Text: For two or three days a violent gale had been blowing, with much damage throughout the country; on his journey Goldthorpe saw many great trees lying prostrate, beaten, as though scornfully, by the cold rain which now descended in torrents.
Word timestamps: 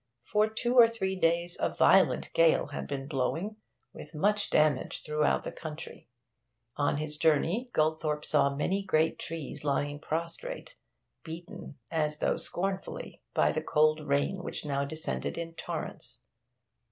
For 0.23 0.49
two 0.49 0.77
or 0.79 0.87
three 0.87 1.15
days 1.15 1.57
a 1.59 1.69
violent 1.69 2.33
gale 2.33 2.65
had 2.65 2.87
been 2.87 3.07
blowing, 3.07 3.57
with 3.93 4.15
much 4.15 4.49
damage 4.49 5.03
throughout 5.03 5.43
the 5.43 5.51
country; 5.51 6.07
on 6.75 6.97
his 6.97 7.17
journey 7.17 7.69
Goldthorpe 7.71 8.25
saw 8.25 8.49
many 8.49 8.83
great 8.83 9.19
trees 9.19 9.63
lying 9.63 9.99
prostrate, 9.99 10.75
beaten, 11.23 11.77
as 11.91 12.17
though 12.17 12.35
scornfully, 12.37 13.21
by 13.35 13.51
the 13.51 13.61
cold 13.61 13.99
rain 14.07 14.41
which 14.41 14.65
now 14.65 14.85
descended 14.85 15.37
in 15.37 15.53
torrents. 15.53 16.19